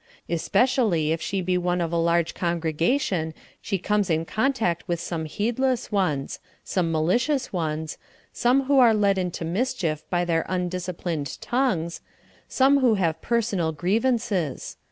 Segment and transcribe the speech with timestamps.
[0.27, 5.25] Especially if she be one of a large congregation she comes in contact with some
[5.25, 7.99] heedless ones some malicious ones
[8.33, 12.01] some who are led into mischief by their undisciplined tongues
[12.47, 14.75] some who have personal grievances.